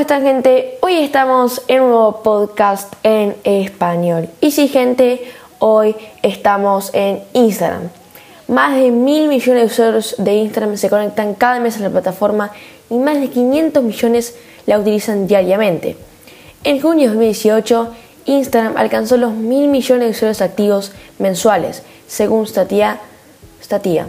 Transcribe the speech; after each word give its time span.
están 0.00 0.22
gente? 0.22 0.78
Hoy 0.80 0.94
estamos 0.94 1.60
en 1.68 1.82
un 1.82 1.90
nuevo 1.90 2.22
podcast 2.22 2.94
en 3.02 3.36
español. 3.44 4.30
Y 4.40 4.50
sí 4.50 4.68
gente, 4.68 5.30
hoy 5.58 5.94
estamos 6.22 6.90
en 6.94 7.22
Instagram. 7.34 7.90
Más 8.48 8.76
de 8.76 8.90
mil 8.92 9.28
millones 9.28 9.60
de 9.60 9.66
usuarios 9.66 10.14
de 10.16 10.34
Instagram 10.36 10.78
se 10.78 10.88
conectan 10.88 11.34
cada 11.34 11.60
mes 11.60 11.76
a 11.76 11.80
la 11.80 11.90
plataforma 11.90 12.50
y 12.88 12.94
más 12.94 13.20
de 13.20 13.28
500 13.28 13.82
millones 13.82 14.34
la 14.64 14.78
utilizan 14.78 15.26
diariamente. 15.26 15.98
En 16.64 16.80
junio 16.80 17.10
de 17.10 17.16
2018, 17.16 17.88
Instagram 18.24 18.78
alcanzó 18.78 19.18
los 19.18 19.32
mil 19.32 19.68
millones 19.68 20.06
de 20.06 20.12
usuarios 20.12 20.40
activos 20.40 20.92
mensuales, 21.18 21.82
según 22.08 22.46
Statia. 22.46 23.00
Statia. 23.62 24.06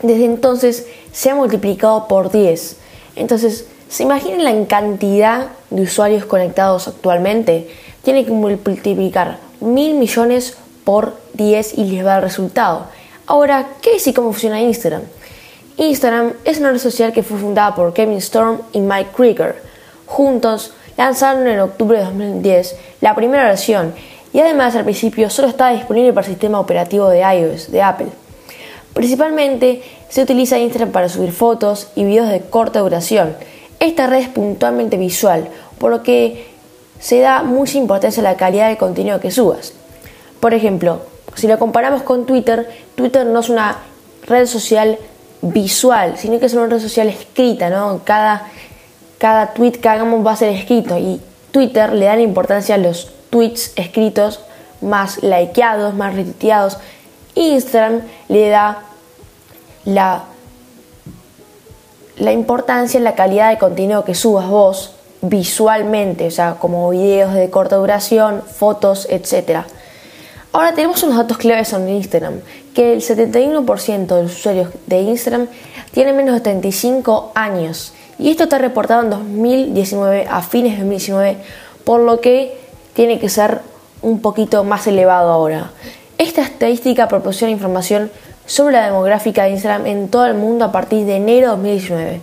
Desde 0.00 0.26
entonces 0.26 0.86
se 1.10 1.30
ha 1.30 1.34
multiplicado 1.34 2.06
por 2.06 2.30
10. 2.30 2.76
Entonces, 3.16 3.66
¿se 3.88 4.02
imaginan 4.02 4.44
la 4.44 4.66
cantidad 4.66 5.48
de 5.70 5.82
usuarios 5.82 6.24
conectados 6.24 6.88
actualmente? 6.88 7.68
Tiene 8.02 8.24
que 8.24 8.30
multiplicar 8.30 9.38
mil 9.60 9.94
millones 9.94 10.56
por 10.84 11.14
10 11.34 11.78
y 11.78 11.84
les 11.84 12.06
va 12.06 12.16
el 12.16 12.22
resultado. 12.22 12.86
Ahora, 13.26 13.66
¿qué 13.82 13.96
es 13.96 14.06
y 14.06 14.12
cómo 14.12 14.32
funciona 14.32 14.60
Instagram? 14.60 15.02
Instagram 15.76 16.32
es 16.44 16.58
una 16.58 16.72
red 16.72 16.78
social 16.78 17.12
que 17.12 17.22
fue 17.22 17.38
fundada 17.38 17.74
por 17.74 17.92
Kevin 17.92 18.18
Storm 18.18 18.60
y 18.72 18.80
Mike 18.80 19.10
Krieger. 19.14 19.62
Juntos 20.06 20.72
lanzaron 20.96 21.46
en 21.46 21.60
octubre 21.60 21.98
de 21.98 22.04
2010 22.04 22.76
la 23.00 23.14
primera 23.14 23.44
versión 23.44 23.94
y 24.32 24.40
además 24.40 24.74
al 24.74 24.84
principio 24.84 25.30
solo 25.30 25.48
estaba 25.48 25.70
disponible 25.70 26.12
para 26.12 26.26
el 26.26 26.32
sistema 26.32 26.58
operativo 26.58 27.08
de 27.08 27.20
iOS 27.20 27.70
de 27.70 27.82
Apple. 27.82 28.08
Principalmente 28.92 29.82
se 30.08 30.22
utiliza 30.22 30.58
Instagram 30.58 30.90
para 30.90 31.08
subir 31.08 31.32
fotos 31.32 31.88
y 31.94 32.04
videos 32.04 32.28
de 32.28 32.40
corta 32.40 32.80
duración. 32.80 33.36
Esta 33.80 34.06
red 34.06 34.20
es 34.20 34.28
puntualmente 34.28 34.96
visual, 34.96 35.48
por 35.78 35.90
lo 35.90 36.02
que 36.02 36.46
se 36.98 37.20
da 37.20 37.42
mucha 37.42 37.78
importancia 37.78 38.20
a 38.20 38.24
la 38.24 38.36
calidad 38.36 38.68
del 38.68 38.76
contenido 38.76 39.20
que 39.20 39.30
subas. 39.30 39.72
Por 40.40 40.54
ejemplo, 40.54 41.02
si 41.34 41.46
lo 41.46 41.58
comparamos 41.58 42.02
con 42.02 42.26
Twitter, 42.26 42.68
Twitter 42.96 43.26
no 43.26 43.40
es 43.40 43.48
una 43.48 43.78
red 44.26 44.46
social 44.46 44.98
visual, 45.42 46.18
sino 46.18 46.40
que 46.40 46.46
es 46.46 46.54
una 46.54 46.66
red 46.66 46.80
social 46.80 47.08
escrita, 47.08 47.70
¿no? 47.70 48.00
Cada, 48.04 48.48
cada 49.18 49.52
tweet 49.54 49.72
que 49.72 49.88
hagamos 49.88 50.26
va 50.26 50.32
a 50.32 50.36
ser 50.36 50.48
escrito 50.50 50.98
y 50.98 51.20
Twitter 51.52 51.92
le 51.92 52.06
da 52.06 52.16
la 52.16 52.22
importancia 52.22 52.74
a 52.74 52.78
los 52.78 53.10
tweets 53.30 53.72
escritos 53.76 54.40
más 54.80 55.22
likeados, 55.22 55.94
más 55.94 56.14
retuiteados. 56.14 56.78
Instagram 57.34 58.02
le 58.28 58.48
da 58.48 58.82
la, 59.84 60.24
la 62.18 62.32
importancia 62.32 62.98
en 62.98 63.04
la 63.04 63.14
calidad 63.14 63.50
de 63.50 63.58
contenido 63.58 64.04
que 64.04 64.14
subas 64.14 64.48
vos 64.48 64.92
visualmente, 65.22 66.26
o 66.26 66.30
sea, 66.30 66.56
como 66.58 66.90
videos 66.90 67.34
de 67.34 67.50
corta 67.50 67.76
duración, 67.76 68.42
fotos, 68.42 69.06
etcétera. 69.10 69.66
Ahora 70.52 70.72
tenemos 70.72 71.02
unos 71.02 71.16
datos 71.16 71.38
claves 71.38 71.68
sobre 71.68 71.92
Instagram, 71.92 72.40
que 72.74 72.92
el 72.92 73.02
71% 73.02 74.06
de 74.06 74.22
los 74.22 74.32
usuarios 74.36 74.70
de 74.86 75.00
Instagram 75.00 75.46
tienen 75.92 76.16
menos 76.16 76.34
de 76.34 76.40
35 76.40 77.32
años. 77.34 77.92
Y 78.18 78.30
esto 78.30 78.44
está 78.44 78.58
reportado 78.58 79.02
en 79.02 79.10
2019, 79.10 80.26
a 80.28 80.42
fines 80.42 80.72
de 80.72 80.78
2019, 80.78 81.36
por 81.84 82.00
lo 82.00 82.20
que 82.20 82.58
tiene 82.94 83.18
que 83.18 83.28
ser 83.28 83.60
un 84.02 84.20
poquito 84.20 84.64
más 84.64 84.86
elevado 84.86 85.30
ahora. 85.30 85.70
Esta 86.16 86.42
estadística 86.42 87.06
proporciona 87.08 87.52
información 87.52 88.10
sobre 88.48 88.74
la 88.76 88.86
demográfica 88.86 89.44
de 89.44 89.50
Instagram 89.50 89.86
en 89.86 90.08
todo 90.08 90.26
el 90.26 90.34
mundo 90.34 90.64
a 90.64 90.72
partir 90.72 91.04
de 91.04 91.16
enero 91.16 91.48
de 91.48 91.56
2019. 91.56 92.20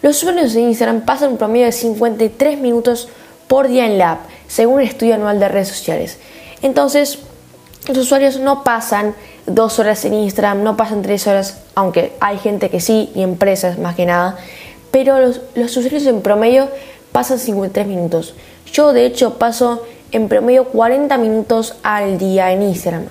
Los 0.00 0.22
usuarios 0.22 0.54
de 0.54 0.60
Instagram 0.60 1.00
pasan 1.00 1.32
un 1.32 1.36
promedio 1.36 1.66
de 1.66 1.72
53 1.72 2.58
minutos 2.60 3.08
por 3.48 3.66
día 3.66 3.84
en 3.84 3.98
la 3.98 4.12
app, 4.12 4.20
según 4.46 4.80
el 4.80 4.86
estudio 4.86 5.16
anual 5.16 5.40
de 5.40 5.48
redes 5.48 5.68
sociales. 5.68 6.18
Entonces, 6.62 7.18
los 7.88 7.98
usuarios 7.98 8.38
no 8.38 8.62
pasan 8.62 9.14
dos 9.46 9.80
horas 9.80 10.04
en 10.04 10.14
Instagram, 10.14 10.62
no 10.62 10.76
pasan 10.76 11.02
tres 11.02 11.26
horas, 11.26 11.58
aunque 11.74 12.12
hay 12.20 12.38
gente 12.38 12.70
que 12.70 12.80
sí 12.80 13.10
y 13.16 13.22
empresas 13.22 13.78
más 13.78 13.96
que 13.96 14.06
nada, 14.06 14.36
pero 14.92 15.18
los, 15.20 15.40
usuarios 15.56 16.06
en 16.06 16.22
promedio 16.22 16.68
pasan 17.10 17.40
53 17.40 17.88
minutos. 17.88 18.34
Yo 18.72 18.92
de 18.92 19.04
hecho 19.06 19.38
paso 19.38 19.84
en 20.12 20.28
promedio 20.28 20.66
40 20.66 21.18
minutos 21.18 21.74
al 21.82 22.18
día 22.18 22.52
en 22.52 22.62
Instagram. 22.62 23.08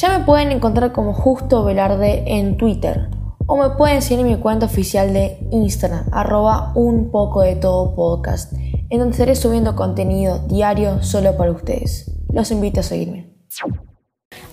Ya 0.00 0.16
me 0.16 0.24
pueden 0.24 0.52
encontrar 0.52 0.92
como 0.92 1.12
Justo 1.12 1.64
Velarde 1.64 2.22
en 2.24 2.56
Twitter 2.56 3.08
o 3.48 3.56
me 3.56 3.70
pueden 3.70 4.00
seguir 4.00 4.24
en 4.24 4.32
mi 4.32 4.38
cuenta 4.38 4.66
oficial 4.66 5.12
de 5.12 5.40
Instagram, 5.50 6.04
arroba 6.12 6.70
un 6.76 7.10
poco 7.10 7.40
de 7.40 7.56
todo 7.56 7.96
podcast, 7.96 8.52
en 8.52 8.98
donde 9.00 9.14
estaré 9.14 9.34
subiendo 9.34 9.74
contenido 9.74 10.38
diario 10.46 11.02
solo 11.02 11.36
para 11.36 11.50
ustedes. 11.50 12.12
Los 12.32 12.52
invito 12.52 12.78
a 12.78 12.84
seguirme. 12.84 13.34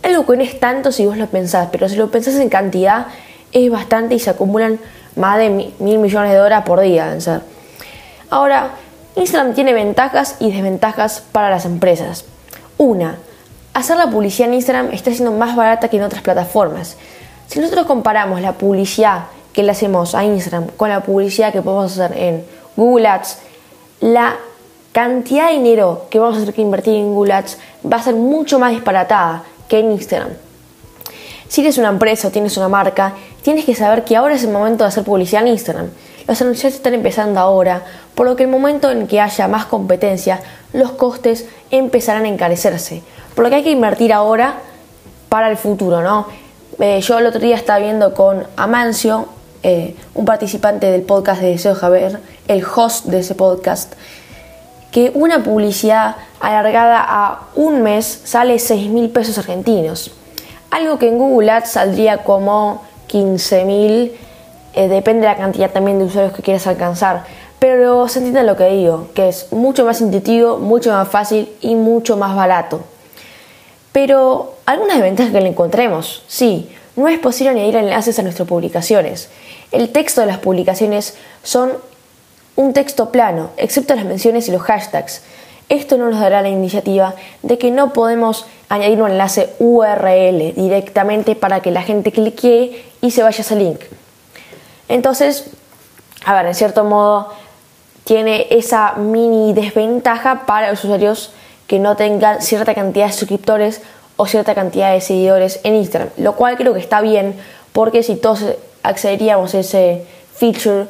Algo 0.02 0.26
que 0.26 0.36
no 0.36 0.42
es 0.42 0.60
tanto 0.60 0.92
si 0.92 1.06
vos 1.06 1.16
lo 1.16 1.28
pensás, 1.28 1.70
pero 1.72 1.88
si 1.90 1.96
lo 1.96 2.10
pensás 2.10 2.38
en 2.38 2.50
cantidad 2.50 3.06
es 3.52 3.72
bastante 3.72 4.16
y 4.16 4.20
se 4.20 4.32
acumulan 4.32 4.80
más 5.16 5.38
de 5.38 5.52
mil 5.78 6.00
millones 6.00 6.32
de 6.32 6.42
horas 6.42 6.66
por 6.66 6.80
día. 6.80 7.16
Ahora, 8.32 8.72
Instagram 9.16 9.54
tiene 9.54 9.74
ventajas 9.74 10.38
y 10.40 10.52
desventajas 10.52 11.22
para 11.32 11.52
las 11.52 11.66
empresas. 11.66 12.26
Una, 12.80 13.20
hacer 13.76 13.98
la 13.98 14.10
publicidad 14.10 14.48
en 14.48 14.56
Instagram 14.56 14.90
está 14.94 15.12
siendo 15.12 15.34
más 15.34 15.56
barata 15.56 15.90
que 15.90 15.98
en 15.98 16.04
otras 16.04 16.24
plataformas. 16.24 16.96
Si 17.48 17.60
nosotros 17.60 17.86
comparamos 17.86 18.42
la 18.42 18.54
publicidad 18.54 19.26
que 19.54 19.64
le 19.64 19.72
hacemos 19.72 20.16
a 20.16 20.24
Instagram 20.24 20.68
con 20.78 20.90
la 20.90 21.04
publicidad 21.04 21.52
que 21.52 21.62
podemos 21.62 21.92
hacer 21.92 22.18
en 22.18 22.46
Google 22.78 23.08
Ads, 23.08 23.38
la 24.00 24.38
cantidad 24.94 25.48
de 25.48 25.56
dinero 25.56 26.08
que 26.10 26.20
vamos 26.20 26.38
a 26.38 26.40
tener 26.40 26.56
que 26.56 26.62
invertir 26.62 26.96
en 26.96 27.14
Google 27.14 27.34
Ads 27.34 27.58
va 27.92 27.98
a 27.98 28.02
ser 28.02 28.16
mucho 28.16 28.60
más 28.60 28.72
disparatada 28.72 29.44
que 29.68 29.80
en 29.80 29.92
Instagram. 29.92 30.30
Si 31.50 31.60
eres 31.60 31.78
una 31.78 31.90
empresa 31.90 32.30
o 32.30 32.32
tienes 32.32 32.56
una 32.56 32.70
marca, 32.70 33.14
tienes 33.42 33.66
que 33.66 33.76
saber 33.76 34.06
que 34.06 34.16
ahora 34.16 34.36
es 34.36 34.44
el 34.46 34.52
momento 34.52 34.86
de 34.86 34.88
hacer 34.88 35.04
publicidad 35.04 35.42
en 35.42 35.50
Instagram. 35.50 35.90
Los 36.28 36.42
anuncios 36.42 36.74
están 36.74 36.96
empezando 36.96 37.40
ahora, 37.40 37.84
por 38.16 38.26
lo 38.26 38.36
que 38.36 38.44
el 38.44 38.50
momento 38.50 38.90
en 38.90 39.06
que 39.08 39.22
haya 39.22 39.48
más 39.48 39.66
competencia, 39.66 40.42
los 40.74 40.92
costes 40.92 41.46
empezarán 41.70 42.26
a 42.26 42.30
encarecerse. 42.30 43.04
Por 43.36 43.44
lo 43.44 43.50
que 43.50 43.58
hay 43.58 43.64
que 43.64 43.72
invertir 43.72 44.12
ahora 44.12 44.56
para 45.30 45.50
el 45.50 45.58
futuro, 45.58 46.02
¿no? 46.02 46.28
Eh, 46.80 47.00
yo 47.02 47.20
el 47.20 47.28
otro 47.28 47.40
día 47.40 47.56
estaba 47.56 47.80
viendo 47.80 48.14
con 48.14 48.48
Amancio, 48.58 49.28
eh, 49.62 49.96
un 50.14 50.26
participante 50.26 50.92
del 50.92 51.04
podcast 51.04 51.42
de 51.42 51.52
Deseo 51.52 51.76
Javier, 51.76 52.20
el 52.48 52.64
host 52.64 53.06
de 53.06 53.20
ese 53.20 53.36
podcast, 53.36 53.94
que 54.92 55.12
una 55.14 55.44
publicidad 55.44 56.16
alargada 56.40 57.06
a 57.08 57.48
un 57.56 57.84
mes 57.84 58.22
sale 58.24 58.58
6 58.58 58.90
mil 58.90 59.10
pesos 59.10 59.38
argentinos. 59.38 60.12
Algo 60.72 60.98
que 60.98 61.08
en 61.08 61.18
Google 61.18 61.52
Ads 61.52 61.72
saldría 61.72 62.24
como 62.24 62.84
15 63.08 63.66
mil, 63.66 64.12
eh, 64.76 64.88
depende 64.88 65.22
de 65.22 65.34
la 65.34 65.38
cantidad 65.38 65.72
también 65.72 66.00
de 66.00 66.06
usuarios 66.06 66.34
que 66.34 66.42
quieras 66.42 66.68
alcanzar. 66.68 67.24
Pero 67.60 68.08
se 68.08 68.20
entiende 68.20 68.44
lo 68.44 68.58
que 68.58 68.70
digo, 68.70 69.08
que 69.14 69.30
es 69.30 69.52
mucho 69.52 69.86
más 69.86 70.02
intuitivo, 70.02 70.58
mucho 70.58 70.92
más 70.92 71.08
fácil 71.08 71.50
y 71.62 71.76
mucho 71.76 72.18
más 72.18 72.36
barato. 72.36 72.82
Pero 73.92 74.56
algunas 74.66 74.98
desventajas 74.98 75.32
que 75.32 75.42
le 75.42 75.50
encontremos, 75.50 76.24
sí, 76.28 76.70
no 76.96 77.08
es 77.08 77.18
posible 77.20 77.52
añadir 77.52 77.78
enlaces 77.78 78.20
a 78.20 78.24
nuestras 78.24 78.48
publicaciones. 78.48 79.30
El 79.72 79.90
texto 79.92 80.22
de 80.22 80.28
las 80.28 80.40
publicaciones 80.40 81.16
son 81.44 81.72
un 82.56 82.74
texto 82.74 83.12
plano, 83.12 83.52
excepto 83.58 83.96
las 83.96 84.06
menciones 84.06 84.48
y 84.48 84.52
los 84.52 84.62
hashtags. 84.62 85.22
Esto 85.68 85.98
no 85.98 86.10
nos 86.10 86.20
dará 86.20 86.42
la 86.42 86.50
iniciativa 86.50 87.16
de 87.42 87.58
que 87.58 87.72
no 87.72 87.92
podemos 87.94 88.46
añadir 88.70 89.02
un 89.02 89.12
enlace 89.12 89.50
URL 89.60 90.54
directamente 90.56 91.36
para 91.36 91.62
que 91.62 91.72
la 91.72 91.82
gente 91.82 92.12
clique 92.12 92.84
y 93.02 93.12
se 93.12 93.24
vaya 93.24 93.40
a 93.40 93.42
ese 93.42 93.56
link. 93.56 93.80
Entonces, 94.88 95.46
a 96.26 96.34
ver, 96.34 96.46
en 96.46 96.56
cierto 96.56 96.84
modo, 96.84 97.30
tiene 98.04 98.48
esa 98.52 98.94
mini 98.94 99.54
desventaja 99.54 100.46
para 100.46 100.70
los 100.70 100.84
usuarios 100.84 101.32
que 101.68 101.80
no 101.80 101.96
tengan 101.96 102.42
cierta 102.42 102.76
cantidad 102.76 103.08
de 103.08 103.14
suscriptores 103.14 103.82
o 104.18 104.28
cierta 104.28 104.54
cantidad 104.56 104.94
de 104.94 105.02
seguidores 105.02 105.60
en 105.64 105.76
Instagram, 105.76 106.10
lo 106.18 106.36
cual 106.36 106.56
creo 106.58 106.74
que 106.74 106.80
está 106.80 107.02
bien 107.02 107.36
porque 107.74 108.04
si 108.04 108.16
todos 108.16 108.46
accederíamos 108.84 109.54
a 109.56 109.60
ese 109.60 110.06
feature 110.36 110.88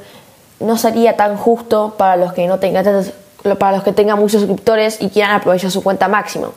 no 0.60 0.78
sería 0.78 1.16
tan 1.16 1.38
justo 1.38 1.96
para 1.98 2.18
los 2.18 2.34
que 2.34 2.48
no 2.48 2.60
tengan 2.60 2.86
para 3.60 3.78
los 3.78 3.84
que 3.84 3.94
tengan 3.94 4.20
muchos 4.20 4.42
suscriptores 4.42 5.02
y 5.02 5.10
quieran 5.10 5.36
aprovechar 5.36 5.70
su 5.70 5.84
cuenta 5.84 6.08
máximo. 6.08 6.52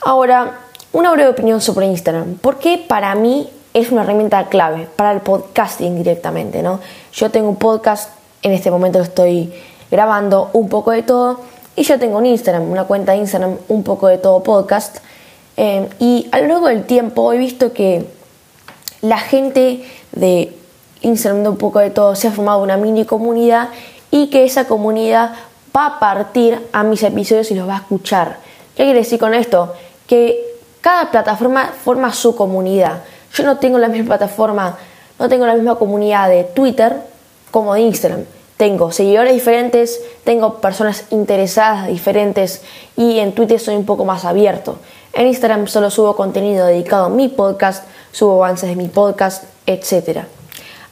Ahora, 0.00 0.60
una 0.92 1.10
breve 1.10 1.30
opinión 1.30 1.60
sobre 1.60 1.86
Instagram. 1.86 2.38
Porque 2.40 2.84
para 2.86 3.14
mí 3.14 3.50
es 3.74 3.90
una 3.90 4.02
herramienta 4.02 4.46
clave 4.48 4.88
para 4.96 5.12
el 5.12 5.20
podcasting 5.20 5.96
directamente, 5.96 6.62
¿no? 6.62 6.80
Yo 7.12 7.30
tengo 7.30 7.48
un 7.48 7.56
podcast, 7.56 8.10
en 8.42 8.52
este 8.52 8.70
momento 8.70 9.00
estoy 9.00 9.52
grabando 9.90 10.50
un 10.52 10.68
poco 10.68 10.90
de 10.90 11.02
todo 11.02 11.40
y 11.76 11.82
yo 11.82 11.98
tengo 11.98 12.18
un 12.18 12.26
Instagram, 12.26 12.70
una 12.70 12.84
cuenta 12.84 13.12
de 13.12 13.18
Instagram 13.18 13.56
un 13.68 13.82
poco 13.82 14.08
de 14.08 14.18
todo 14.18 14.42
podcast. 14.42 14.98
Eh, 15.56 15.88
y 15.98 16.28
a 16.32 16.40
lo 16.40 16.48
largo 16.48 16.68
del 16.68 16.84
tiempo 16.84 17.32
he 17.32 17.38
visto 17.38 17.72
que 17.72 18.06
la 19.00 19.18
gente 19.18 19.84
de 20.12 20.56
Instagram 21.02 21.42
de 21.42 21.48
un 21.50 21.56
poco 21.56 21.78
de 21.78 21.90
todo, 21.90 22.14
se 22.16 22.28
ha 22.28 22.32
formado 22.32 22.62
una 22.62 22.76
mini 22.76 23.04
comunidad 23.04 23.68
y 24.10 24.30
que 24.30 24.44
esa 24.44 24.66
comunidad 24.66 25.34
va 25.76 25.86
a 25.86 25.98
partir 25.98 26.60
a 26.72 26.82
mis 26.82 27.02
episodios 27.02 27.50
y 27.50 27.54
los 27.54 27.68
va 27.68 27.74
a 27.74 27.78
escuchar. 27.78 28.38
¿Qué 28.76 28.84
quiere 28.84 29.00
decir 29.00 29.18
con 29.18 29.34
esto? 29.34 29.74
Que 30.06 30.44
cada 30.80 31.10
plataforma 31.10 31.72
forma 31.84 32.12
su 32.12 32.34
comunidad. 32.34 33.02
Yo 33.34 33.44
no 33.44 33.58
tengo 33.58 33.78
la 33.78 33.88
misma 33.88 34.16
plataforma, 34.16 34.76
no 35.18 35.28
tengo 35.28 35.46
la 35.46 35.54
misma 35.54 35.76
comunidad 35.76 36.28
de 36.28 36.44
Twitter 36.44 36.96
como 37.50 37.74
de 37.74 37.80
Instagram. 37.80 38.24
Tengo 38.56 38.90
seguidores 38.90 39.34
diferentes, 39.34 40.00
tengo 40.24 40.54
personas 40.54 41.04
interesadas 41.10 41.86
diferentes 41.86 42.62
y 42.96 43.20
en 43.20 43.32
Twitter 43.32 43.60
soy 43.60 43.76
un 43.76 43.86
poco 43.86 44.04
más 44.04 44.24
abierto. 44.24 44.78
En 45.12 45.28
Instagram 45.28 45.68
solo 45.68 45.90
subo 45.90 46.16
contenido 46.16 46.66
dedicado 46.66 47.06
a 47.06 47.08
mi 47.08 47.28
podcast, 47.28 47.84
subo 48.10 48.44
avances 48.44 48.68
de 48.68 48.74
mi 48.74 48.88
podcast, 48.88 49.44
etc. 49.66 50.24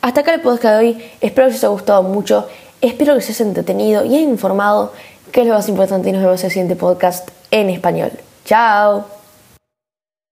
Hasta 0.01 0.21
acá 0.21 0.35
el 0.35 0.43
podcast 0.43 0.75
de 0.75 0.79
hoy, 0.79 1.11
espero 1.21 1.49
que 1.49 1.55
os 1.55 1.59
haya 1.59 1.69
gustado 1.69 2.03
mucho, 2.05 2.47
espero 2.81 3.15
que 3.15 3.19
os 3.19 3.31
haya 3.31 3.45
entretenido 3.45 4.05
y 4.05 4.17
informado, 4.17 4.93
que 5.33 5.41
es 5.41 5.47
lo 5.49 5.55
más 5.55 5.69
importante 5.69 6.09
y 6.09 6.13
nos 6.13 6.23
vemos 6.23 6.41
en 6.41 6.47
el 6.47 6.53
siguiente 6.53 6.77
podcast 6.77 7.29
en 7.51 7.71
español. 7.71 8.13
Chao. 8.45 9.16